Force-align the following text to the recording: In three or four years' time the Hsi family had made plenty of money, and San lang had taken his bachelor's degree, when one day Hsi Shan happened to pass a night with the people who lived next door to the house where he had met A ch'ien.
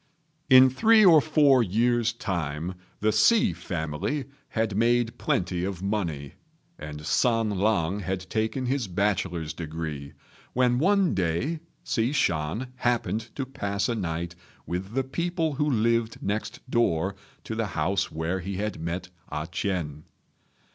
In 0.49 0.71
three 0.71 1.05
or 1.05 1.21
four 1.21 1.61
years' 1.61 2.11
time 2.11 2.73
the 3.01 3.11
Hsi 3.11 3.53
family 3.53 4.25
had 4.49 4.75
made 4.75 5.19
plenty 5.19 5.63
of 5.63 5.83
money, 5.83 6.33
and 6.79 7.05
San 7.05 7.51
lang 7.51 7.99
had 7.99 8.21
taken 8.27 8.65
his 8.65 8.87
bachelor's 8.87 9.53
degree, 9.53 10.13
when 10.53 10.79
one 10.79 11.13
day 11.13 11.59
Hsi 11.83 12.13
Shan 12.13 12.73
happened 12.77 13.29
to 13.35 13.45
pass 13.45 13.87
a 13.87 13.93
night 13.93 14.33
with 14.65 14.93
the 14.95 15.03
people 15.03 15.53
who 15.53 15.69
lived 15.69 16.17
next 16.19 16.67
door 16.67 17.13
to 17.43 17.53
the 17.53 17.67
house 17.77 18.11
where 18.11 18.39
he 18.39 18.55
had 18.55 18.79
met 18.79 19.09
A 19.31 19.45
ch'ien. 19.45 20.05